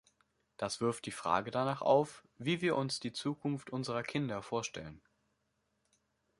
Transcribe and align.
Das 0.57 0.81
wirft 0.81 1.05
die 1.05 1.11
Frage 1.11 1.51
danach 1.51 1.83
auf, 1.83 2.23
wie 2.39 2.61
wir 2.61 2.75
uns 2.75 2.99
die 2.99 3.13
Zukunft 3.13 3.69
unserer 3.69 4.01
Kinder 4.01 4.41
vorstellen. 4.41 4.99